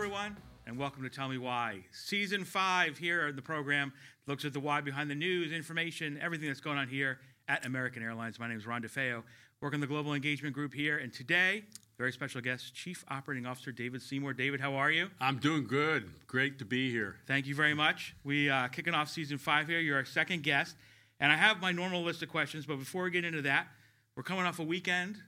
everyone, 0.00 0.34
and 0.66 0.78
welcome 0.78 1.02
to 1.02 1.10
Tell 1.10 1.28
Me 1.28 1.36
Why. 1.36 1.80
Season 1.92 2.42
five 2.42 2.96
here 2.96 3.28
in 3.28 3.36
the 3.36 3.42
program 3.42 3.92
looks 4.26 4.46
at 4.46 4.54
the 4.54 4.58
why 4.58 4.80
behind 4.80 5.10
the 5.10 5.14
news, 5.14 5.52
information, 5.52 6.18
everything 6.22 6.48
that's 6.48 6.62
going 6.62 6.78
on 6.78 6.88
here 6.88 7.18
at 7.48 7.66
American 7.66 8.02
Airlines. 8.02 8.38
My 8.38 8.48
name 8.48 8.56
is 8.56 8.66
Ron 8.66 8.80
DeFeo, 8.80 9.22
working 9.60 9.78
the 9.78 9.86
Global 9.86 10.14
Engagement 10.14 10.54
Group 10.54 10.72
here, 10.72 10.96
and 10.96 11.12
today, 11.12 11.64
very 11.98 12.12
special 12.12 12.40
guest, 12.40 12.74
Chief 12.74 13.04
Operating 13.08 13.44
Officer 13.44 13.72
David 13.72 14.00
Seymour. 14.00 14.32
David, 14.32 14.58
how 14.58 14.72
are 14.72 14.90
you? 14.90 15.10
I'm 15.20 15.36
doing 15.36 15.66
good. 15.66 16.08
Great 16.26 16.58
to 16.60 16.64
be 16.64 16.90
here. 16.90 17.16
Thank 17.26 17.46
you 17.46 17.54
very 17.54 17.74
much. 17.74 18.16
We 18.24 18.48
uh, 18.48 18.68
kicking 18.68 18.94
off 18.94 19.10
season 19.10 19.36
five 19.36 19.68
here. 19.68 19.80
You're 19.80 19.98
our 19.98 20.06
second 20.06 20.44
guest, 20.44 20.76
and 21.20 21.30
I 21.30 21.36
have 21.36 21.60
my 21.60 21.72
normal 21.72 22.02
list 22.02 22.22
of 22.22 22.30
questions, 22.30 22.64
but 22.64 22.78
before 22.78 23.04
we 23.04 23.10
get 23.10 23.26
into 23.26 23.42
that, 23.42 23.66
we're 24.16 24.22
coming 24.22 24.46
off 24.46 24.60
a 24.60 24.64
weekend, 24.64 25.18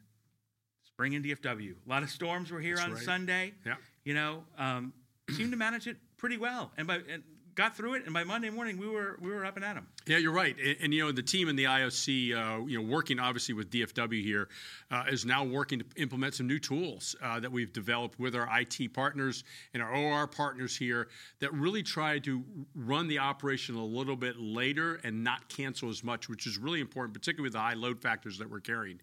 spring 0.87 1.13
in 1.13 1.23
DFW. 1.23 1.75
A 1.87 1.91
lot 1.91 2.03
of 2.03 2.09
storms 2.09 2.51
were 2.51 2.61
here 2.61 2.77
That's 2.77 2.87
on 2.87 2.95
right. 2.95 3.03
Sunday. 3.03 3.53
Yeah. 3.67 3.75
You 4.05 4.15
know, 4.15 4.45
um, 4.59 4.93
seemed 5.31 5.53
to 5.53 5.57
manage 5.57 5.87
it 5.87 5.97
pretty 6.17 6.37
well, 6.37 6.73
and 6.77 6.87
by 6.87 7.01
and 7.11 7.23
got 7.55 7.77
through 7.77 7.95
it. 7.95 8.05
And 8.05 8.15
by 8.15 8.25
Monday 8.25 8.51
morning, 8.51 8.79
we 8.79 8.89
were 8.89 9.19
we 9.21 9.31
were 9.31 9.45
up 9.45 9.57
and 9.57 9.65
at 9.65 9.77
'em. 9.77 9.87
Yeah, 10.07 10.19
you're 10.19 10.33
right. 10.33 10.57
And, 10.59 10.77
and, 10.81 10.95
you 10.95 11.05
know, 11.05 11.13
the 11.13 11.23
team 11.23 11.49
in 11.49 11.57
the 11.57 11.65
IOC, 11.65 12.35
uh, 12.35 12.67
you 12.67 12.81
know, 12.81 12.89
working 12.89 13.21
obviously 13.21 13.55
with 13.55 13.71
DFW 13.71 14.23
here, 14.23 14.49
uh, 14.91 15.05
is 15.11 15.25
now 15.25 15.45
working 15.45 15.79
to 15.79 15.85
implement 15.97 16.35
some 16.35 16.47
new 16.47 16.59
tools 16.59 17.15
uh, 17.23 17.39
that 17.41 17.53
we've 17.53 17.73
developed 17.73 18.19
with 18.19 18.35
our 18.35 18.49
IT 18.61 18.93
partners 18.93 19.45
and 19.75 19.83
our 19.83 19.95
OR 19.95 20.27
partners 20.27 20.77
here 20.77 21.09
that 21.41 21.53
really 21.53 21.83
try 21.83 22.19
to 22.21 22.43
run 22.75 23.07
the 23.07 23.19
operation 23.19 23.77
a 23.77 23.85
little 23.85 24.17
bit 24.17 24.39
later 24.39 25.01
and 25.05 25.23
not 25.23 25.49
cancel 25.49 25.89
as 25.89 26.03
much, 26.03 26.29
which 26.29 26.47
is 26.47 26.59
really 26.59 26.81
important, 26.81 27.15
particularly 27.15 27.47
with 27.47 27.53
the 27.53 27.61
high 27.61 27.75
load 27.75 28.01
factors 28.01 28.39
that 28.39 28.51
we're 28.51 28.61
carrying. 28.61 29.01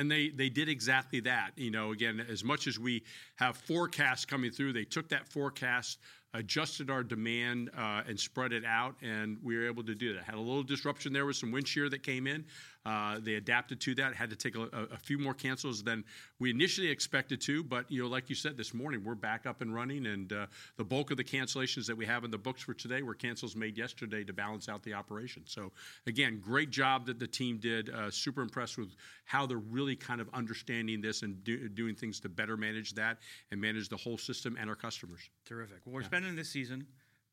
And 0.00 0.10
they, 0.10 0.30
they 0.30 0.48
did 0.48 0.70
exactly 0.70 1.20
that. 1.20 1.50
You 1.56 1.70
know, 1.70 1.92
again, 1.92 2.24
as 2.26 2.42
much 2.42 2.66
as 2.66 2.78
we 2.78 3.02
have 3.36 3.58
forecasts 3.58 4.24
coming 4.24 4.50
through, 4.50 4.72
they 4.72 4.86
took 4.86 5.10
that 5.10 5.28
forecast, 5.28 5.98
adjusted 6.34 6.90
our 6.90 7.02
demand, 7.02 7.70
uh, 7.76 8.02
and 8.06 8.18
spread 8.18 8.52
it 8.52 8.64
out, 8.64 8.94
and 9.02 9.38
we 9.42 9.56
were 9.56 9.66
able 9.66 9.82
to 9.82 9.94
do 9.94 10.14
that. 10.14 10.22
Had 10.22 10.36
a 10.36 10.40
little 10.40 10.62
disruption 10.62 11.12
there 11.12 11.26
with 11.26 11.36
some 11.36 11.50
wind 11.50 11.66
shear 11.66 11.88
that 11.88 12.02
came 12.02 12.26
in. 12.26 12.44
Uh, 12.86 13.18
they 13.20 13.34
adapted 13.34 13.78
to 13.80 13.94
that. 13.94 14.14
Had 14.14 14.30
to 14.30 14.36
take 14.36 14.56
a, 14.56 14.62
a, 14.92 14.96
few 14.96 15.18
more 15.18 15.34
cancels 15.34 15.82
than 15.82 16.02
we 16.38 16.48
initially 16.50 16.88
expected 16.88 17.38
to, 17.42 17.62
but 17.62 17.90
you 17.90 18.02
know, 18.02 18.08
like 18.08 18.30
you 18.30 18.34
said 18.34 18.56
this 18.56 18.72
morning, 18.72 19.04
we're 19.04 19.14
back 19.14 19.44
up 19.44 19.60
and 19.60 19.74
running, 19.74 20.06
and 20.06 20.32
uh, 20.32 20.46
the 20.78 20.84
bulk 20.84 21.10
of 21.10 21.18
the 21.18 21.24
cancellations 21.24 21.86
that 21.86 21.96
we 21.96 22.06
have 22.06 22.24
in 22.24 22.30
the 22.30 22.38
books 22.38 22.62
for 22.62 22.72
today 22.72 23.02
were 23.02 23.14
cancels 23.14 23.54
made 23.54 23.76
yesterday 23.76 24.24
to 24.24 24.32
balance 24.32 24.68
out 24.68 24.82
the 24.82 24.94
operation. 24.94 25.42
So 25.44 25.72
again, 26.06 26.40
great 26.42 26.70
job 26.70 27.04
that 27.06 27.18
the 27.18 27.26
team 27.26 27.58
did. 27.58 27.90
Uh, 27.90 28.10
super 28.10 28.40
impressed 28.40 28.78
with 28.78 28.94
how 29.24 29.44
they're 29.44 29.58
really 29.58 29.94
kind 29.94 30.20
of 30.20 30.30
understanding 30.32 31.02
this 31.02 31.22
and 31.22 31.42
do, 31.44 31.68
doing 31.68 31.94
things 31.94 32.18
to 32.20 32.30
better 32.30 32.56
manage 32.56 32.94
that 32.94 33.18
and 33.50 33.60
manage 33.60 33.90
the 33.90 33.96
whole 33.96 34.16
system 34.16 34.56
and 34.58 34.70
our 34.70 34.76
customers. 34.76 35.20
Terrific. 35.44 35.78
Well, 35.84 35.94
we're 35.94 36.02
spending 36.02 36.19
this 36.36 36.48
season 36.50 36.86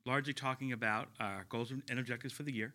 largely 0.06 0.34
talking 0.34 0.72
about 0.72 1.10
our 1.20 1.46
goals 1.50 1.72
and 1.72 2.00
objectives 2.00 2.34
for 2.34 2.44
the 2.44 2.54
year, 2.54 2.74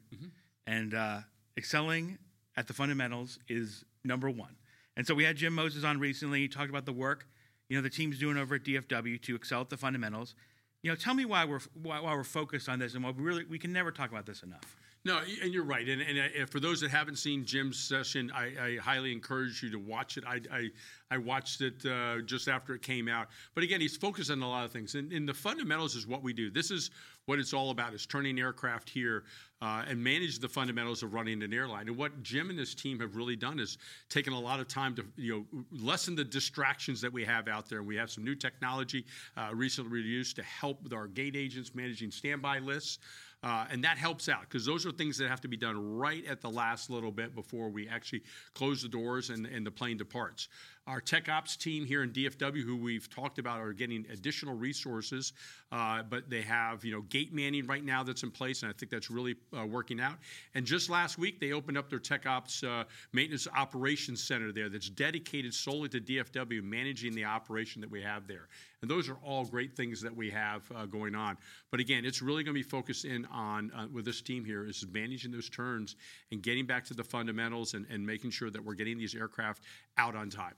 and 0.66 0.94
uh, 0.94 1.20
excelling 1.56 2.18
at 2.56 2.66
the 2.66 2.74
fundamentals 2.74 3.38
is 3.48 3.84
number 4.04 4.28
one. 4.28 4.56
And 4.96 5.06
so 5.06 5.14
we 5.14 5.24
had 5.24 5.36
Jim 5.36 5.54
Moses 5.54 5.84
on 5.84 5.98
recently. 5.98 6.40
He 6.40 6.48
talked 6.48 6.68
about 6.68 6.84
the 6.84 6.92
work 6.92 7.26
you 7.72 7.78
know 7.78 7.82
the 7.82 7.88
team's 7.88 8.18
doing 8.18 8.36
over 8.36 8.56
at 8.56 8.64
DFW 8.64 9.22
to 9.22 9.34
excel 9.34 9.62
at 9.62 9.70
the 9.70 9.78
fundamentals. 9.78 10.34
You 10.82 10.90
know, 10.90 10.94
tell 10.94 11.14
me 11.14 11.24
why 11.24 11.46
we're 11.46 11.60
why, 11.82 12.00
why 12.00 12.14
we're 12.14 12.22
focused 12.22 12.68
on 12.68 12.78
this 12.78 12.94
and 12.94 13.02
why 13.02 13.12
we 13.12 13.22
really 13.22 13.46
we 13.46 13.58
can 13.58 13.72
never 13.72 13.90
talk 13.90 14.10
about 14.10 14.26
this 14.26 14.42
enough. 14.42 14.76
No, 15.04 15.20
and 15.42 15.52
you're 15.52 15.64
right. 15.64 15.88
And, 15.88 16.00
and 16.00 16.18
uh, 16.18 16.46
for 16.46 16.60
those 16.60 16.80
that 16.80 16.92
haven't 16.92 17.16
seen 17.16 17.44
Jim's 17.44 17.76
session, 17.76 18.30
I, 18.32 18.52
I 18.60 18.76
highly 18.80 19.10
encourage 19.10 19.60
you 19.60 19.68
to 19.70 19.78
watch 19.78 20.16
it. 20.16 20.22
I, 20.24 20.40
I, 20.52 20.68
I 21.10 21.18
watched 21.18 21.60
it 21.60 21.84
uh, 21.84 22.20
just 22.24 22.46
after 22.46 22.72
it 22.74 22.82
came 22.82 23.08
out. 23.08 23.26
But 23.56 23.64
again, 23.64 23.80
he's 23.80 23.96
focused 23.96 24.30
on 24.30 24.40
a 24.42 24.48
lot 24.48 24.64
of 24.64 24.70
things. 24.70 24.94
And, 24.94 25.12
and 25.12 25.28
the 25.28 25.34
fundamentals 25.34 25.96
is 25.96 26.06
what 26.06 26.22
we 26.22 26.32
do. 26.32 26.50
This 26.50 26.70
is 26.70 26.92
what 27.26 27.40
it's 27.40 27.52
all 27.52 27.70
about, 27.70 27.94
is 27.94 28.06
turning 28.06 28.38
aircraft 28.38 28.88
here 28.88 29.24
uh, 29.60 29.84
and 29.88 30.02
manage 30.02 30.38
the 30.38 30.48
fundamentals 30.48 31.02
of 31.02 31.14
running 31.14 31.42
an 31.42 31.52
airline. 31.52 31.88
And 31.88 31.96
what 31.96 32.22
Jim 32.22 32.50
and 32.50 32.58
his 32.58 32.72
team 32.72 33.00
have 33.00 33.16
really 33.16 33.36
done 33.36 33.58
is 33.58 33.78
taken 34.08 34.32
a 34.32 34.40
lot 34.40 34.60
of 34.60 34.68
time 34.68 34.94
to 34.96 35.04
you 35.16 35.46
know 35.52 35.62
lessen 35.72 36.14
the 36.14 36.24
distractions 36.24 37.00
that 37.00 37.12
we 37.12 37.24
have 37.24 37.48
out 37.48 37.68
there. 37.68 37.82
We 37.82 37.96
have 37.96 38.10
some 38.10 38.24
new 38.24 38.34
technology 38.36 39.04
uh, 39.36 39.50
recently 39.52 40.00
used 40.00 40.36
to 40.36 40.42
help 40.42 40.82
with 40.82 40.92
our 40.92 41.08
gate 41.08 41.34
agents 41.34 41.74
managing 41.74 42.12
standby 42.12 42.60
lists. 42.60 42.98
Uh, 43.42 43.66
and 43.70 43.82
that 43.82 43.98
helps 43.98 44.28
out 44.28 44.42
because 44.42 44.64
those 44.64 44.86
are 44.86 44.92
things 44.92 45.18
that 45.18 45.28
have 45.28 45.40
to 45.40 45.48
be 45.48 45.56
done 45.56 45.96
right 45.96 46.24
at 46.26 46.40
the 46.40 46.50
last 46.50 46.90
little 46.90 47.10
bit 47.10 47.34
before 47.34 47.68
we 47.68 47.88
actually 47.88 48.22
close 48.54 48.82
the 48.82 48.88
doors 48.88 49.30
and, 49.30 49.46
and 49.46 49.66
the 49.66 49.70
plane 49.70 49.96
departs. 49.96 50.48
Our 50.88 51.00
tech 51.00 51.28
ops 51.28 51.56
team 51.56 51.86
here 51.86 52.02
in 52.02 52.10
DFW, 52.10 52.64
who 52.64 52.76
we've 52.76 53.08
talked 53.08 53.38
about, 53.38 53.60
are 53.60 53.72
getting 53.72 54.04
additional 54.12 54.56
resources, 54.56 55.32
uh, 55.70 56.02
but 56.02 56.28
they 56.28 56.42
have 56.42 56.84
you 56.84 56.90
know 56.90 57.02
gate 57.02 57.32
manning 57.32 57.68
right 57.68 57.84
now 57.84 58.02
that's 58.02 58.24
in 58.24 58.32
place, 58.32 58.64
and 58.64 58.70
I 58.70 58.72
think 58.76 58.90
that's 58.90 59.08
really 59.08 59.36
uh, 59.56 59.64
working 59.64 60.00
out. 60.00 60.16
And 60.56 60.66
just 60.66 60.90
last 60.90 61.18
week, 61.18 61.38
they 61.38 61.52
opened 61.52 61.78
up 61.78 61.88
their 61.88 62.00
tech 62.00 62.26
ops 62.26 62.64
uh, 62.64 62.82
maintenance 63.12 63.46
operations 63.54 64.24
center 64.24 64.50
there 64.50 64.68
that's 64.68 64.90
dedicated 64.90 65.54
solely 65.54 65.88
to 65.90 66.00
DFW 66.00 66.64
managing 66.64 67.14
the 67.14 67.26
operation 67.26 67.80
that 67.80 67.90
we 67.90 68.02
have 68.02 68.26
there. 68.26 68.48
And 68.80 68.90
those 68.90 69.08
are 69.08 69.16
all 69.24 69.44
great 69.44 69.76
things 69.76 70.00
that 70.00 70.14
we 70.14 70.30
have 70.30 70.64
uh, 70.74 70.86
going 70.86 71.14
on. 71.14 71.38
But 71.70 71.78
again, 71.78 72.04
it's 72.04 72.20
really 72.20 72.42
going 72.42 72.56
to 72.56 72.58
be 72.58 72.68
focused 72.68 73.04
in 73.04 73.24
on 73.26 73.70
uh, 73.70 73.86
with 73.92 74.04
this 74.04 74.20
team 74.20 74.44
here 74.44 74.66
is 74.66 74.84
managing 74.90 75.30
those 75.30 75.48
turns 75.48 75.94
and 76.32 76.42
getting 76.42 76.66
back 76.66 76.84
to 76.86 76.94
the 76.94 77.04
fundamentals 77.04 77.74
and, 77.74 77.86
and 77.88 78.04
making 78.04 78.32
sure 78.32 78.50
that 78.50 78.64
we're 78.64 78.74
getting 78.74 78.98
these 78.98 79.14
aircraft 79.14 79.62
out 79.96 80.16
on 80.16 80.28
time. 80.28 80.54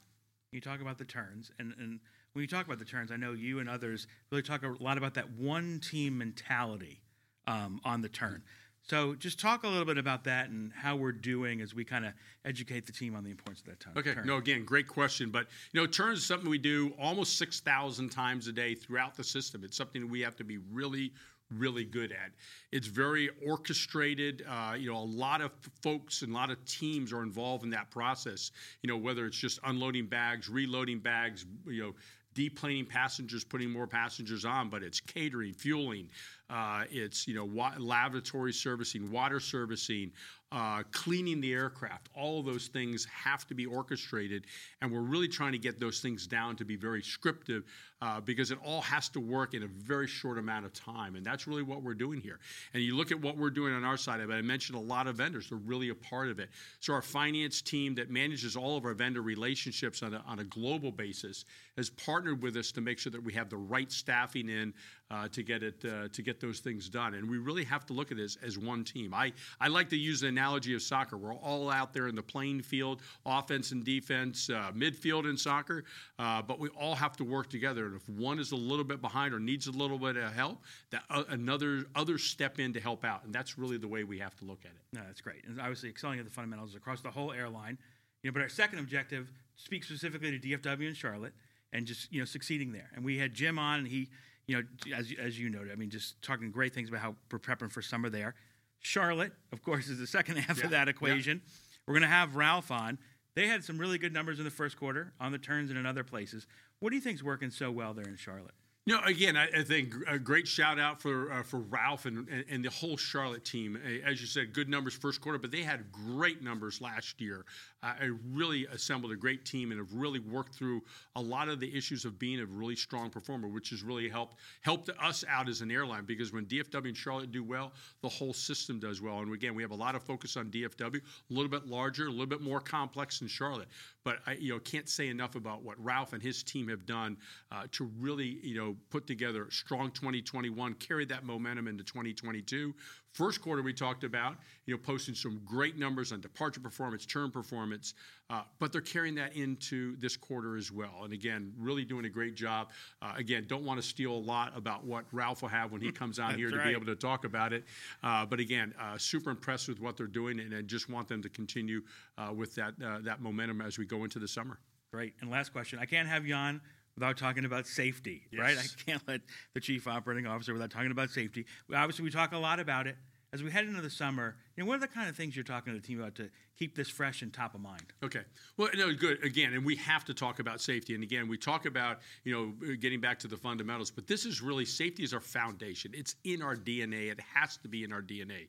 You 0.54 0.60
talk 0.60 0.81
about 0.81 0.98
the 0.98 1.04
turns, 1.04 1.50
and, 1.59 1.75
and 1.78 1.98
when 2.32 2.42
you 2.42 2.47
talk 2.47 2.65
about 2.65 2.78
the 2.78 2.84
turns, 2.84 3.10
I 3.10 3.16
know 3.16 3.32
you 3.32 3.59
and 3.59 3.69
others 3.69 4.06
really 4.31 4.42
talk 4.42 4.62
a 4.62 4.69
lot 4.81 4.97
about 4.98 5.15
that 5.15 5.32
one 5.32 5.81
team 5.81 6.16
mentality 6.16 7.00
um, 7.48 7.81
on 7.84 8.03
the 8.03 8.09
turn. 8.09 8.42
So 8.87 9.15
just 9.15 9.41
talk 9.41 9.65
a 9.65 9.66
little 9.66 9.87
bit 9.87 9.97
about 9.97 10.25
that 10.25 10.50
and 10.50 10.70
how 10.72 10.94
we're 10.94 11.10
doing 11.10 11.60
as 11.62 11.75
we 11.75 11.84
kind 11.84 12.04
of 12.04 12.12
educate 12.44 12.87
the 12.87 12.92
team 12.92 13.16
on 13.16 13.25
the 13.25 13.31
importance 13.31 13.60
of 13.60 13.66
that 13.66 13.81
turn. 13.81 13.94
Okay, 13.97 14.15
turn. 14.15 14.26
no, 14.26 14.37
again, 14.37 14.65
great 14.65 14.87
question. 14.87 15.31
But 15.31 15.47
you 15.72 15.81
know, 15.81 15.87
turns 15.87 16.19
is 16.19 16.26
something 16.26 16.48
we 16.48 16.59
do 16.59 16.92
almost 17.00 17.38
six 17.38 17.60
thousand 17.60 18.10
times 18.10 18.47
a 18.47 18.53
day 18.53 18.75
throughout 18.75 19.16
the 19.16 19.25
system. 19.25 19.65
It's 19.65 19.76
something 19.76 20.09
we 20.09 20.21
have 20.21 20.36
to 20.36 20.44
be 20.44 20.59
really, 20.71 21.12
really 21.50 21.84
good 21.84 22.12
at. 22.12 22.32
It's 22.72 22.87
very 22.87 23.31
orchestrated. 23.47 24.44
Uh, 24.49 24.75
you 24.78 24.91
know, 24.91 24.99
a 24.99 25.05
lot 25.05 25.41
of 25.41 25.53
folks 25.82 26.22
and 26.22 26.32
a 26.32 26.34
lot 26.34 26.50
of 26.50 26.65
teams 26.65 27.12
are 27.12 27.22
involved 27.22 27.65
in 27.65 27.71
that 27.71 27.91
process. 27.91 28.50
You 28.82 28.88
know, 28.88 28.97
whether 28.97 29.27
it's 29.27 29.37
just 29.37 29.59
unloading 29.65 30.06
bags, 30.06 30.49
reloading 30.49 30.99
bags, 30.99 31.47
you 31.66 31.83
know. 31.83 31.94
Deplaning 32.34 32.89
passengers, 32.89 33.45
putting 33.45 33.71
more 33.71 33.87
passengers 33.87 34.45
on, 34.45 34.69
but 34.69 34.83
it's 34.83 35.00
catering, 35.00 35.53
fueling, 35.53 36.09
uh, 36.50 36.84
it's 36.91 37.27
you 37.27 37.34
know 37.34 37.45
wa- 37.45 37.75
lavatory 37.78 38.53
servicing, 38.53 39.11
water 39.11 39.41
servicing, 39.41 40.12
uh, 40.53 40.83
cleaning 40.93 41.41
the 41.41 41.53
aircraft. 41.53 42.09
All 42.15 42.39
of 42.41 42.47
those 42.47 42.69
things 42.69 43.06
have 43.06 43.47
to 43.49 43.55
be 43.55 43.67
orchestrated, 43.67 44.47
and 44.81 44.93
we're 44.93 45.00
really 45.00 45.27
trying 45.27 45.53
to 45.53 45.59
get 45.59 45.81
those 45.81 46.00
things 46.00 46.27
down 46.27 46.55
to 46.56 46.65
be 46.65 46.77
very 46.77 47.03
scriptive 47.03 47.65
uh, 48.03 48.21
because 48.21 48.51
it 48.51 48.59
all 48.65 48.81
has 48.83 49.09
to 49.09 49.21
work 49.21 49.55
in 49.55 49.65
a 49.65 49.66
very 49.66 50.06
short 50.06 50.39
amount 50.39 50.66
of 50.66 50.72
time, 50.72 51.16
and 51.16 51.25
that's 51.25 51.47
really 51.47 51.62
what 51.62 51.83
we're 51.83 51.95
doing 51.95 52.21
here. 52.21 52.39
And 52.72 52.83
you 52.83 52.95
look 52.95 53.11
at 53.11 53.21
what 53.21 53.37
we're 53.37 53.51
doing 53.51 53.75
on 53.75 53.83
our 53.83 53.97
side 53.97 54.21
of 54.21 54.31
it. 54.31 54.34
I 54.34 54.43
mentioned 54.43 54.78
a 54.78 54.83
lot 54.83 55.06
of 55.06 55.16
vendors; 55.16 55.49
they're 55.49 55.59
really 55.59 55.89
a 55.89 55.95
part 55.95 56.28
of 56.28 56.39
it. 56.39 56.51
So 56.78 56.93
our 56.93 57.03
finance 57.03 57.62
team 57.62 57.95
that 57.97 58.11
manages 58.11 58.55
all 58.55 58.77
of 58.77 58.84
our 58.84 58.95
vendor 58.95 59.22
relationships 59.22 60.03
on 60.03 60.15
a, 60.15 60.22
on 60.27 60.39
a 60.39 60.45
global 60.45 60.93
basis 60.93 61.47
has 61.77 61.91
partnered 61.91 62.23
with 62.32 62.56
us 62.56 62.72
to 62.72 62.80
make 62.80 62.98
sure 62.98 63.12
that 63.12 63.22
we 63.22 63.32
have 63.32 63.50
the 63.50 63.56
right 63.56 63.90
staffing 63.90 64.48
in 64.48 64.72
uh, 65.10 65.28
to 65.28 65.42
get 65.42 65.62
it 65.62 65.84
uh, 65.84 66.08
to 66.12 66.22
get 66.22 66.40
those 66.40 66.60
things 66.60 66.88
done. 66.88 67.14
And 67.14 67.28
we 67.28 67.38
really 67.38 67.64
have 67.64 67.84
to 67.86 67.92
look 67.92 68.10
at 68.10 68.16
this 68.16 68.36
as 68.42 68.58
one 68.58 68.84
team. 68.84 69.12
I, 69.12 69.32
I 69.60 69.68
like 69.68 69.88
to 69.90 69.96
use 69.96 70.20
the 70.20 70.28
analogy 70.28 70.74
of 70.74 70.82
soccer. 70.82 71.16
We're 71.16 71.34
all 71.34 71.70
out 71.70 71.92
there 71.92 72.09
in 72.09 72.15
the 72.15 72.22
playing 72.22 72.62
field, 72.62 73.03
offense 73.26 73.72
and 73.72 73.84
defense, 73.84 74.48
uh, 74.48 74.72
midfield 74.74 75.28
in 75.28 75.36
soccer, 75.36 75.84
uh, 76.18 76.41
but 76.42 76.59
we 76.59 76.68
all 76.71 76.94
have 76.94 77.16
to 77.18 77.24
work 77.24 77.50
together. 77.50 77.86
And 77.86 77.97
if 77.97 78.09
one 78.09 78.38
is 78.38 78.53
a 78.53 78.56
little 78.56 78.84
bit 78.84 79.00
behind 79.00 79.34
or 79.34 79.41
needs 79.41 79.66
a 79.66 79.72
little 79.72 79.98
bit 79.98 80.16
of 80.16 80.32
help, 80.32 80.62
that 80.91 81.03
uh, 81.10 81.24
another 81.28 81.84
others 81.94 82.22
step 82.22 82.59
in 82.59 82.72
to 82.72 82.80
help 82.80 83.04
out. 83.04 83.24
And 83.24 83.34
that's 83.34 83.59
really 83.59 83.77
the 83.77 83.88
way 83.88 84.04
we 84.04 84.18
have 84.20 84.34
to 84.36 84.44
look 84.44 84.60
at 84.65 84.70
it. 84.70 84.82
No, 84.92 85.00
that's 85.06 85.20
great. 85.20 85.44
And 85.47 85.60
obviously 85.60 85.91
excelling 85.91 86.18
at 86.18 86.24
the 86.24 86.30
fundamentals 86.30 86.74
across 86.74 87.00
the 87.03 87.10
whole 87.10 87.32
airline. 87.32 87.78
You 88.22 88.30
know, 88.30 88.32
but 88.32 88.42
our 88.42 88.48
second 88.48 88.78
objective 88.78 89.30
speaks 89.56 89.86
specifically 89.86 90.38
to 90.38 90.48
DFW 90.48 90.86
and 90.86 90.97
Charlotte 90.97 91.34
and 91.74 91.84
just, 91.86 92.10
you 92.12 92.21
know, 92.21 92.24
succeeding 92.24 92.72
there. 92.72 92.88
And 92.94 93.04
we 93.04 93.18
had 93.18 93.34
Jim 93.34 93.59
on 93.59 93.80
and 93.80 93.88
he, 93.88 94.09
you 94.47 94.56
know, 94.56 94.97
as, 94.97 95.12
as 95.21 95.38
you 95.38 95.50
noted, 95.50 95.72
I 95.72 95.74
mean, 95.74 95.91
just 95.91 96.22
talking 96.22 96.50
great 96.50 96.72
things 96.72 96.88
about 96.88 97.00
how 97.03 97.16
we're 97.30 97.38
prepping 97.38 97.71
for 97.71 97.82
summer 97.82 98.09
there. 98.09 98.34
Charlotte, 98.80 99.32
of 99.53 99.62
course, 99.62 99.88
is 99.88 99.98
the 99.98 100.06
second 100.06 100.36
half 100.38 100.59
Yeah, 100.59 100.65
of 100.66 100.71
that 100.71 100.86
yeah. 100.86 100.91
equation. 100.91 101.42
We're 101.86 101.94
going 101.94 102.03
to 102.03 102.09
have 102.09 102.36
Ralph 102.36 102.71
on. 102.71 102.98
They 103.34 103.48
had 103.48 103.65
some 103.65 103.76
really 103.76 103.98
good 103.98 104.12
numbers 104.12 104.38
in 104.38 104.44
the 104.44 104.50
first 104.50 104.78
quarter 104.78 105.12
on 105.21 105.32
the 105.32 105.38
turns 105.38 105.71
and 105.71 105.78
in 105.78 105.84
other 105.84 106.04
places. 106.04 106.47
What 106.78 106.91
do 106.91 106.97
you 106.97 107.03
think's 107.03 107.22
working 107.22 107.50
so 107.50 107.71
well 107.71 107.92
there 107.92 108.06
in 108.06 108.16
Charlotte? 108.16 108.54
Know, 108.86 109.01
again, 109.07 109.34
I, 109.34 109.47
I 109.47 109.63
think 109.63 109.95
a 110.07 110.19
great 110.19 110.47
shout 110.47 110.78
out 110.78 111.01
for 111.01 111.33
uh, 111.33 111.42
for 111.42 111.60
Ralph 111.60 112.04
and, 112.04 112.28
and, 112.28 112.45
and 112.51 112.63
the 112.63 112.69
whole 112.69 112.98
Charlotte 112.98 113.42
team. 113.42 113.78
As 114.04 114.21
you 114.21 114.27
said, 114.27 114.53
good 114.53 114.69
numbers 114.69 114.92
first 114.92 115.22
quarter, 115.22 115.39
but 115.39 115.51
they 115.51 115.63
had 115.63 115.91
great 115.91 116.42
numbers 116.42 116.83
last 116.83 117.19
year. 117.19 117.47
Uh, 117.83 117.95
I 117.98 118.10
really 118.31 118.66
assembled 118.66 119.10
a 119.13 119.16
great 119.16 119.47
team 119.47 119.71
and 119.71 119.81
have 119.81 119.95
really 119.95 120.19
worked 120.19 120.54
through 120.54 120.83
a 121.16 121.21
lot 121.21 121.48
of 121.48 121.60
the 121.60 121.75
issues 121.75 122.04
of 122.04 122.19
being 122.19 122.41
a 122.41 122.45
really 122.45 122.77
strong 122.77 123.09
performer, 123.09 123.48
which 123.48 123.71
has 123.71 123.83
really 123.83 124.07
helped 124.07 124.36
helped 124.60 124.91
us 125.01 125.25
out 125.30 125.48
as 125.48 125.63
an 125.63 125.71
airline 125.71 126.04
because 126.04 126.34
when 126.34 126.45
DFW 126.45 126.89
and 126.89 126.97
Charlotte 126.97 127.33
do 127.33 127.42
well, 127.42 127.72
the 128.03 128.09
whole 128.10 128.34
system 128.34 128.78
does 128.78 129.01
well. 129.01 129.21
And 129.21 129.33
again, 129.33 129.54
we 129.54 129.63
have 129.63 129.71
a 129.72 129.77
lot 129.77 129.95
of 129.95 130.03
focus 130.03 130.37
on 130.37 130.51
DFW, 130.51 130.97
a 130.97 131.01
little 131.33 131.51
bit 131.51 131.66
larger, 131.66 132.09
a 132.09 132.10
little 132.10 132.27
bit 132.27 132.42
more 132.42 132.60
complex 132.60 133.21
than 133.21 133.28
Charlotte. 133.28 133.69
But 134.04 134.19
I, 134.27 134.34
you 134.34 134.53
know, 134.53 134.59
can't 134.59 134.91
say 134.91 135.09
enough 135.09 135.37
about 135.37 135.63
what 135.63 135.83
Ralph 135.83 136.13
and 136.13 136.22
his 136.22 136.42
team 136.42 136.69
have 136.69 136.84
done 136.84 137.16
uh, 137.51 137.63
to 137.72 137.91
really, 137.98 138.41
you 138.42 138.57
know 138.57 138.73
put 138.91 139.06
together 139.06 139.48
strong 139.50 139.91
2021, 139.91 140.74
carried 140.74 141.09
that 141.09 141.24
momentum 141.24 141.68
into 141.68 141.84
2022. 141.84 142.74
First 143.12 143.41
quarter, 143.41 143.62
we 143.62 143.72
talked 143.72 144.03
about, 144.03 144.36
you 144.66 144.74
know, 144.74 144.78
posting 144.82 145.15
some 145.15 145.41
great 145.44 145.78
numbers 145.78 146.10
on 146.10 146.21
departure 146.21 146.59
performance, 146.59 147.06
turn 147.06 147.30
performance, 147.30 147.94
uh, 148.28 148.42
but 148.59 148.72
they're 148.72 148.80
carrying 148.80 149.15
that 149.15 149.36
into 149.36 149.97
this 149.98 150.16
quarter 150.16 150.56
as 150.56 150.72
well. 150.72 151.03
And 151.04 151.12
again, 151.12 151.53
really 151.56 151.84
doing 151.84 152.06
a 152.06 152.09
great 152.09 152.34
job. 152.34 152.71
Uh, 153.00 153.12
again, 153.16 153.44
don't 153.47 153.65
want 153.65 153.80
to 153.80 153.86
steal 153.86 154.12
a 154.12 154.18
lot 154.18 154.53
about 154.56 154.84
what 154.84 155.04
Ralph 155.12 155.42
will 155.42 155.48
have 155.48 155.70
when 155.70 155.80
he 155.80 155.92
comes 155.92 156.18
on 156.18 156.34
here 156.36 156.50
to 156.50 156.56
right. 156.56 156.66
be 156.66 156.72
able 156.72 156.86
to 156.86 156.97
talk 156.97 157.24
about 157.24 157.53
it. 157.53 157.65
Uh, 158.03 158.27
but 158.27 158.41
again, 158.41 158.74
uh, 158.80 158.98
super 158.98 159.30
impressed 159.30 159.68
with 159.68 159.80
what 159.80 159.97
they're 159.97 160.09
doing, 160.09 160.41
and 160.41 160.53
I 160.53 160.62
just 160.62 160.88
want 160.88 161.06
them 161.06 161.22
to 161.22 161.28
continue 161.28 161.82
uh, 162.18 162.32
with 162.34 162.56
that 162.56 162.74
uh, 162.84 162.98
that 163.03 163.20
momentum 163.20 163.60
as 163.60 163.78
we 163.78 163.86
go 163.86 164.03
into 164.03 164.18
the 164.18 164.28
summer. 164.28 164.59
Great. 164.92 165.15
And 165.20 165.30
last 165.30 165.53
question, 165.53 165.78
I 165.78 165.86
can't 165.86 166.09
have 166.09 166.27
you 166.27 166.34
on 166.34 166.60
without 166.94 167.16
talking 167.16 167.44
about 167.44 167.66
safety, 167.66 168.22
yes. 168.30 168.41
right? 168.41 168.58
I 168.58 168.91
can't 168.91 169.02
let 169.08 169.20
the 169.54 169.60
chief 169.60 169.86
operating 169.86 170.26
officer 170.26 170.52
without 170.52 170.70
talking 170.70 170.91
about 170.91 171.10
safety. 171.10 171.46
Obviously, 171.74 172.04
we 172.04 172.10
talk 172.10 172.32
a 172.32 172.38
lot 172.38 172.60
about 172.60 172.86
it 172.86 172.96
as 173.34 173.42
we 173.42 173.50
head 173.50 173.64
into 173.64 173.80
the 173.80 173.91
summer. 173.91 174.36
You 174.56 174.62
know, 174.62 174.68
what 174.68 174.76
are 174.76 174.80
the 174.80 174.88
kind 174.88 175.08
of 175.08 175.16
things 175.16 175.34
you're 175.34 175.44
talking 175.44 175.74
to 175.74 175.80
the 175.80 175.84
team 175.84 176.00
about 176.00 176.14
to 176.16 176.30
keep 176.56 176.76
this 176.76 176.88
fresh 176.88 177.22
and 177.22 177.32
top 177.32 177.54
of 177.54 177.60
mind? 177.60 177.82
Okay, 178.02 178.22
well, 178.56 178.68
no, 178.76 178.94
good. 178.94 179.22
Again, 179.24 179.54
and 179.54 179.64
we 179.64 179.74
have 179.76 180.04
to 180.04 180.14
talk 180.14 180.38
about 180.38 180.60
safety. 180.60 180.94
And 180.94 181.02
again, 181.02 181.28
we 181.28 181.36
talk 181.36 181.66
about 181.66 181.98
you 182.22 182.32
know 182.32 182.76
getting 182.76 183.00
back 183.00 183.18
to 183.20 183.28
the 183.28 183.36
fundamentals, 183.36 183.91
but 183.91 184.06
this 184.06 184.24
is 184.24 184.41
really 184.41 184.64
safety 184.64 185.02
is 185.02 185.12
our 185.12 185.20
foundation. 185.20 185.91
It's 185.94 186.14
in 186.24 186.42
our 186.42 186.54
DNA. 186.54 187.10
It 187.10 187.20
has 187.34 187.56
to 187.58 187.68
be 187.68 187.82
in 187.82 187.92
our 187.92 188.02
DNA. 188.02 188.46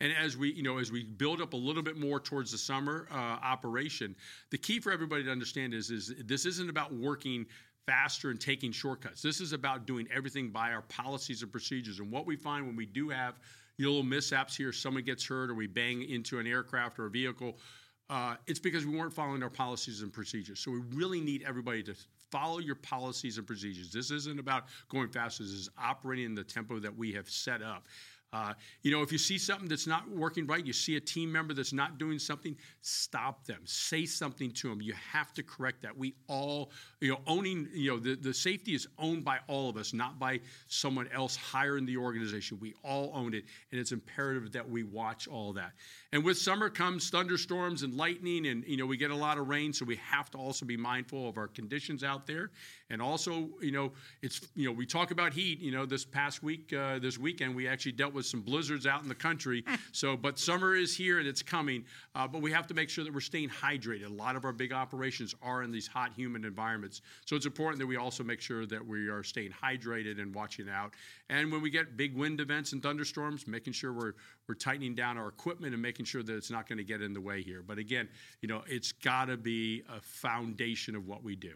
And 0.00 0.12
as 0.12 0.36
we, 0.36 0.52
you 0.52 0.62
know, 0.62 0.78
as 0.78 0.92
we 0.92 1.02
build 1.02 1.40
up 1.40 1.54
a 1.54 1.56
little 1.56 1.82
bit 1.82 1.96
more 1.96 2.20
towards 2.20 2.52
the 2.52 2.58
summer 2.58 3.08
uh, 3.10 3.14
operation, 3.14 4.14
the 4.50 4.58
key 4.58 4.78
for 4.78 4.92
everybody 4.92 5.24
to 5.24 5.30
understand 5.30 5.74
is, 5.74 5.90
is 5.90 6.14
this 6.24 6.46
isn't 6.46 6.70
about 6.70 6.94
working 6.94 7.46
faster 7.88 8.28
and 8.28 8.38
taking 8.38 8.70
shortcuts. 8.70 9.22
This 9.22 9.40
is 9.40 9.54
about 9.54 9.86
doing 9.86 10.06
everything 10.14 10.50
by 10.50 10.72
our 10.72 10.82
policies 10.82 11.42
and 11.42 11.50
procedures. 11.50 12.00
And 12.00 12.12
what 12.12 12.26
we 12.26 12.36
find 12.36 12.66
when 12.66 12.76
we 12.76 12.84
do 12.84 13.08
have 13.08 13.40
you 13.78 13.86
know, 13.86 13.92
little 13.92 14.04
mishaps 14.04 14.54
here, 14.54 14.74
someone 14.74 15.04
gets 15.04 15.24
hurt 15.24 15.48
or 15.48 15.54
we 15.54 15.66
bang 15.66 16.02
into 16.02 16.38
an 16.38 16.46
aircraft 16.46 16.98
or 16.98 17.06
a 17.06 17.10
vehicle, 17.10 17.56
uh, 18.10 18.34
it's 18.46 18.58
because 18.58 18.84
we 18.84 18.94
weren't 18.94 19.14
following 19.14 19.42
our 19.42 19.48
policies 19.48 20.02
and 20.02 20.12
procedures. 20.12 20.60
So 20.60 20.70
we 20.70 20.80
really 20.92 21.20
need 21.20 21.44
everybody 21.48 21.82
to 21.84 21.94
follow 22.30 22.58
your 22.58 22.74
policies 22.74 23.38
and 23.38 23.46
procedures. 23.46 23.90
This 23.90 24.10
isn't 24.10 24.38
about 24.38 24.64
going 24.90 25.08
faster. 25.08 25.42
This 25.42 25.52
is 25.52 25.70
operating 25.78 26.26
in 26.26 26.34
the 26.34 26.44
tempo 26.44 26.78
that 26.80 26.94
we 26.94 27.10
have 27.12 27.30
set 27.30 27.62
up. 27.62 27.86
Uh, 28.30 28.52
you 28.82 28.90
know, 28.90 29.00
if 29.00 29.10
you 29.10 29.16
see 29.16 29.38
something 29.38 29.68
that's 29.68 29.86
not 29.86 30.06
working 30.10 30.46
right, 30.46 30.66
you 30.66 30.72
see 30.72 30.96
a 30.96 31.00
team 31.00 31.32
member 31.32 31.54
that's 31.54 31.72
not 31.72 31.96
doing 31.96 32.18
something, 32.18 32.54
stop 32.82 33.46
them. 33.46 33.60
Say 33.64 34.04
something 34.04 34.52
to 34.52 34.68
them. 34.68 34.82
You 34.82 34.92
have 35.12 35.32
to 35.32 35.42
correct 35.42 35.80
that. 35.82 35.96
We 35.96 36.14
all, 36.26 36.70
you 37.00 37.10
know, 37.10 37.20
owning, 37.26 37.68
you 37.72 37.90
know, 37.90 37.98
the, 37.98 38.16
the 38.16 38.34
safety 38.34 38.74
is 38.74 38.86
owned 38.98 39.24
by 39.24 39.38
all 39.48 39.70
of 39.70 39.78
us, 39.78 39.94
not 39.94 40.18
by 40.18 40.40
someone 40.66 41.08
else 41.08 41.36
higher 41.36 41.78
in 41.78 41.86
the 41.86 41.96
organization. 41.96 42.58
We 42.60 42.74
all 42.84 43.12
own 43.14 43.32
it, 43.32 43.44
and 43.72 43.80
it's 43.80 43.92
imperative 43.92 44.52
that 44.52 44.68
we 44.68 44.82
watch 44.82 45.26
all 45.26 45.54
that. 45.54 45.72
And 46.12 46.22
with 46.22 46.36
summer 46.36 46.68
comes 46.68 47.08
thunderstorms 47.08 47.82
and 47.82 47.94
lightning, 47.94 48.46
and, 48.48 48.62
you 48.66 48.76
know, 48.76 48.84
we 48.84 48.98
get 48.98 49.10
a 49.10 49.16
lot 49.16 49.38
of 49.38 49.48
rain, 49.48 49.72
so 49.72 49.86
we 49.86 49.96
have 49.96 50.30
to 50.32 50.38
also 50.38 50.66
be 50.66 50.76
mindful 50.76 51.28
of 51.30 51.38
our 51.38 51.48
conditions 51.48 52.04
out 52.04 52.26
there. 52.26 52.50
And 52.90 53.00
also, 53.00 53.48
you 53.60 53.72
know, 53.72 53.92
it's, 54.20 54.46
you 54.54 54.66
know, 54.66 54.72
we 54.72 54.84
talk 54.84 55.12
about 55.12 55.32
heat, 55.32 55.60
you 55.60 55.70
know, 55.70 55.86
this 55.86 56.04
past 56.04 56.42
week, 56.42 56.74
uh, 56.74 56.98
this 56.98 57.18
weekend, 57.18 57.56
we 57.56 57.66
actually 57.66 57.92
dealt 57.92 58.12
with 58.14 58.17
with 58.18 58.26
some 58.26 58.40
blizzards 58.40 58.86
out 58.86 59.02
in 59.02 59.08
the 59.08 59.14
country. 59.14 59.64
so, 59.92 60.16
but 60.16 60.38
summer 60.38 60.74
is 60.74 60.94
here 60.94 61.20
and 61.20 61.26
it's 61.26 61.42
coming. 61.42 61.84
Uh, 62.14 62.26
but 62.26 62.42
we 62.42 62.52
have 62.52 62.66
to 62.66 62.74
make 62.74 62.90
sure 62.90 63.04
that 63.04 63.14
we're 63.14 63.20
staying 63.20 63.48
hydrated. 63.48 64.06
A 64.06 64.12
lot 64.12 64.36
of 64.36 64.44
our 64.44 64.52
big 64.52 64.72
operations 64.72 65.34
are 65.40 65.62
in 65.62 65.70
these 65.70 65.86
hot, 65.86 66.12
humid 66.14 66.44
environments. 66.44 67.00
So 67.24 67.36
it's 67.36 67.46
important 67.46 67.78
that 67.78 67.86
we 67.86 67.96
also 67.96 68.22
make 68.24 68.40
sure 68.40 68.66
that 68.66 68.84
we 68.84 69.08
are 69.08 69.22
staying 69.22 69.52
hydrated 69.52 70.20
and 70.20 70.34
watching 70.34 70.68
out. 70.68 70.94
And 71.30 71.50
when 71.50 71.62
we 71.62 71.70
get 71.70 71.96
big 71.96 72.14
wind 72.14 72.40
events 72.40 72.72
and 72.72 72.82
thunderstorms, 72.82 73.46
making 73.46 73.72
sure 73.72 73.92
we're 73.92 74.14
we're 74.48 74.54
tightening 74.54 74.94
down 74.94 75.18
our 75.18 75.28
equipment 75.28 75.74
and 75.74 75.82
making 75.82 76.06
sure 76.06 76.22
that 76.22 76.34
it's 76.34 76.50
not 76.50 76.66
going 76.66 76.78
to 76.78 76.84
get 76.84 77.02
in 77.02 77.12
the 77.12 77.20
way 77.20 77.42
here. 77.42 77.62
But 77.62 77.76
again, 77.76 78.08
you 78.40 78.48
know, 78.48 78.62
it's 78.66 78.92
got 78.92 79.26
to 79.26 79.36
be 79.36 79.82
a 79.94 80.00
foundation 80.00 80.96
of 80.96 81.06
what 81.06 81.22
we 81.22 81.36
do. 81.36 81.52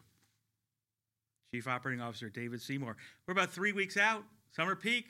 Chief 1.55 1.67
Operating 1.67 2.03
Officer 2.03 2.29
David 2.29 2.61
Seymour. 2.61 2.97
We're 3.27 3.33
about 3.33 3.51
three 3.51 3.73
weeks 3.73 3.97
out. 3.97 4.25
Summer 4.55 4.77
peak 4.77 5.07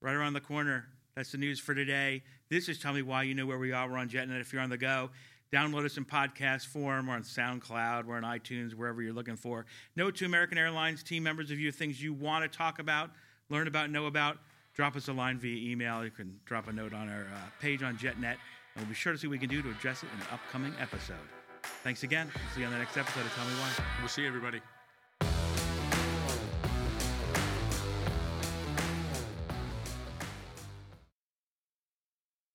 right 0.00 0.14
around 0.14 0.34
the 0.34 0.40
corner. 0.40 0.86
That's 1.16 1.32
the 1.32 1.38
news 1.38 1.58
for 1.58 1.74
today. 1.74 2.22
This 2.48 2.68
is 2.68 2.78
Tell 2.78 2.92
Me 2.92 3.02
Why 3.02 3.24
You 3.24 3.34
Know 3.34 3.46
Where 3.46 3.58
We 3.58 3.72
Are. 3.72 3.90
We're 3.90 3.98
on 3.98 4.08
JetNet 4.08 4.40
if 4.40 4.52
you're 4.52 4.62
on 4.62 4.70
the 4.70 4.78
go. 4.78 5.10
Download 5.52 5.84
us 5.84 5.96
in 5.96 6.04
podcast 6.04 6.66
form. 6.66 7.06
We're 7.06 7.14
on 7.14 7.22
SoundCloud. 7.22 8.04
We're 8.04 8.16
on 8.16 8.22
iTunes, 8.22 8.74
wherever 8.74 9.02
you're 9.02 9.14
looking 9.14 9.36
for. 9.36 9.66
Note 9.96 10.14
to 10.16 10.26
American 10.26 10.58
Airlines 10.58 11.02
team 11.02 11.22
members 11.22 11.50
of 11.50 11.58
you 11.58 11.72
things 11.72 12.02
you 12.02 12.12
want 12.12 12.50
to 12.50 12.56
talk 12.56 12.78
about, 12.78 13.10
learn 13.48 13.66
about, 13.66 13.90
know 13.90 14.06
about, 14.06 14.38
drop 14.74 14.94
us 14.94 15.08
a 15.08 15.12
line 15.12 15.38
via 15.38 15.70
email. 15.70 16.04
You 16.04 16.10
can 16.10 16.38
drop 16.44 16.68
a 16.68 16.72
note 16.72 16.92
on 16.92 17.08
our 17.08 17.22
uh, 17.22 17.50
page 17.60 17.82
on 17.82 17.96
JetNet, 17.96 18.22
and 18.22 18.36
we'll 18.76 18.86
be 18.86 18.94
sure 18.94 19.12
to 19.12 19.18
see 19.18 19.26
what 19.26 19.32
we 19.32 19.38
can 19.38 19.48
do 19.48 19.62
to 19.62 19.70
address 19.70 20.02
it 20.02 20.08
in 20.14 20.20
an 20.20 20.26
upcoming 20.32 20.74
episode. 20.78 21.16
Thanks 21.82 22.02
again. 22.02 22.30
See 22.54 22.60
you 22.60 22.66
on 22.66 22.72
the 22.72 22.78
next 22.78 22.96
episode 22.96 23.24
of 23.24 23.34
Tell 23.34 23.44
Me 23.44 23.52
Why. 23.54 23.84
We'll 24.00 24.08
see 24.08 24.22
you, 24.22 24.28
everybody. 24.28 24.60